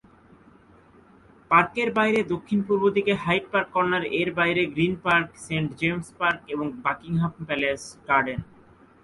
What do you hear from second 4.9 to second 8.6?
Park, Saint James Park এবং Buckingham Palace garden.